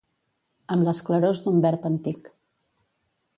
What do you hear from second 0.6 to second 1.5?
Amb les clarors